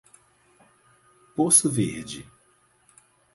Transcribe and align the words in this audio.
Poço 1.35 1.69
Verde 1.69 2.27